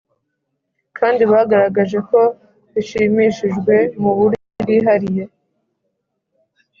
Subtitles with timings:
[0.97, 2.19] Kandi bagaragaje ko
[2.73, 5.23] bashimishijwe mu buryo bwihariye